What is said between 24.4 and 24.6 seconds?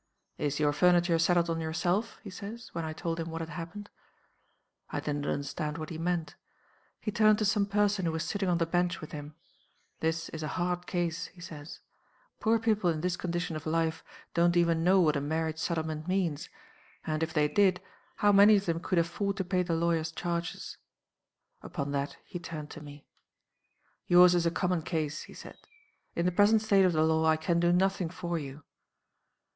a